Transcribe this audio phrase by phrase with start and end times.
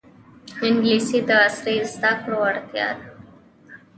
[0.65, 3.05] انګلیسي د عصري زده کړو اړتیا ده